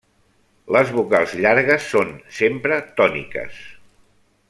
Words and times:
Les 0.75 0.93
vocals 0.95 1.35
llargues 1.43 1.85
són 1.91 2.09
sempre 2.41 2.81
tòniques. 3.01 3.65